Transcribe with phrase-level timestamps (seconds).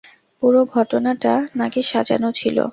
[0.43, 2.57] পুরো ঘটনাটা নাকি সাজানো ছিল।